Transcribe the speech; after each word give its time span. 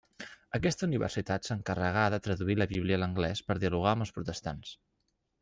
Aquesta 0.59 0.87
universitat 0.87 1.49
s'encarregà 1.49 2.05
de 2.15 2.19
traduir 2.29 2.57
la 2.61 2.67
Bíblia 2.73 2.99
a 3.01 3.03
l'anglès 3.03 3.45
per 3.51 3.59
dialogar 3.67 3.95
amb 3.95 4.09
els 4.09 4.17
protestants. 4.19 4.75